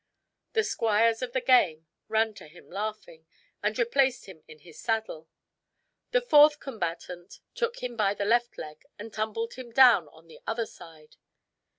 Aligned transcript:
The 0.53 0.63
squires 0.63 1.21
of 1.21 1.31
the 1.31 1.41
game 1.41 1.85
ran 2.07 2.33
to 2.33 2.47
him 2.47 2.71
laughing, 2.71 3.27
and 3.61 3.77
replaced 3.77 4.25
him 4.25 4.41
in 4.47 4.57
his 4.61 4.79
saddle. 4.79 5.27
The 6.09 6.21
fourth 6.21 6.59
combatant 6.59 7.39
took 7.53 7.83
him 7.83 7.95
by 7.95 8.15
the 8.15 8.25
left 8.25 8.57
leg, 8.57 8.83
and 8.97 9.13
tumbled 9.13 9.53
him 9.53 9.69
down 9.71 10.07
on 10.07 10.25
the 10.27 10.39
other 10.47 10.65
side. 10.65 11.17